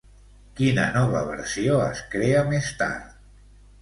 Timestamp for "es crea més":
1.91-2.71